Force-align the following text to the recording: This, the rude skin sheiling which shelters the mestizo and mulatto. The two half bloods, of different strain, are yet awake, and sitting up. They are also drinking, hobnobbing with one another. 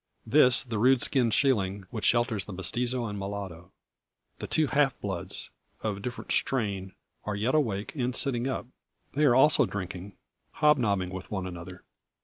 This, 0.25 0.63
the 0.63 0.79
rude 0.79 0.99
skin 0.99 1.29
sheiling 1.29 1.85
which 1.91 2.05
shelters 2.05 2.45
the 2.45 2.53
mestizo 2.53 3.05
and 3.05 3.19
mulatto. 3.19 3.71
The 4.39 4.47
two 4.47 4.65
half 4.65 4.99
bloods, 4.99 5.51
of 5.83 6.01
different 6.01 6.31
strain, 6.31 6.93
are 7.25 7.35
yet 7.35 7.53
awake, 7.53 7.93
and 7.93 8.15
sitting 8.15 8.47
up. 8.47 8.65
They 9.13 9.25
are 9.25 9.35
also 9.35 9.67
drinking, 9.67 10.17
hobnobbing 10.53 11.11
with 11.11 11.29
one 11.29 11.45
another. 11.45 11.83